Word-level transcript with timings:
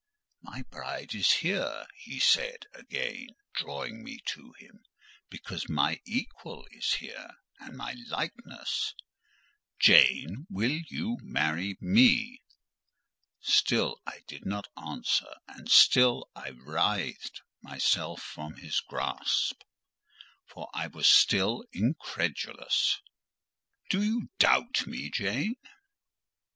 "My 0.41 0.63
bride 0.63 1.13
is 1.13 1.29
here," 1.29 1.85
he 1.95 2.19
said, 2.19 2.65
again 2.73 3.35
drawing 3.53 4.03
me 4.03 4.17
to 4.33 4.53
him, 4.57 4.83
"because 5.29 5.69
my 5.69 6.01
equal 6.05 6.65
is 6.71 6.93
here, 6.93 7.33
and 7.59 7.77
my 7.77 7.93
likeness. 8.09 8.95
Jane, 9.79 10.47
will 10.49 10.79
you 10.89 11.17
marry 11.21 11.77
me?" 11.79 12.41
Still 13.41 13.99
I 14.07 14.23
did 14.27 14.43
not 14.43 14.69
answer, 14.75 15.35
and 15.47 15.69
still 15.69 16.31
I 16.35 16.49
writhed 16.49 17.41
myself 17.61 18.23
from 18.23 18.55
his 18.55 18.79
grasp: 18.79 19.61
for 20.47 20.67
I 20.73 20.87
was 20.87 21.07
still 21.07 21.63
incredulous. 21.73 23.01
"Do 23.91 24.01
you 24.01 24.31
doubt 24.39 24.87
me, 24.87 25.11
Jane?" 25.11 25.57